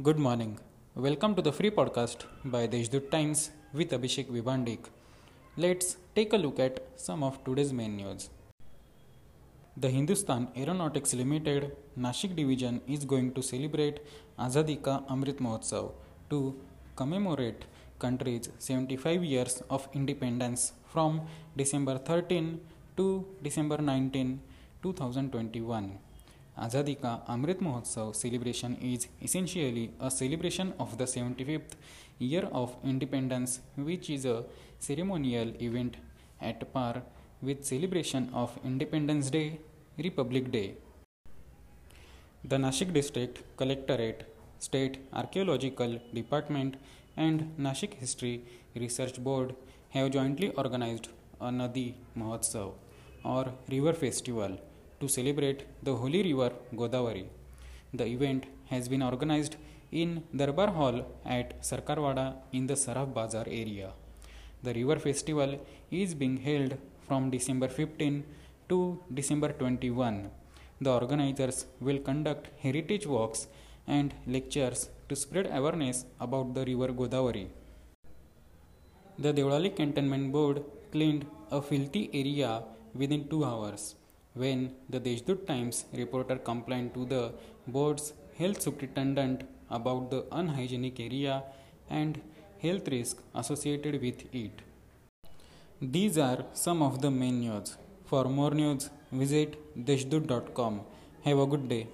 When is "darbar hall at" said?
60.40-61.48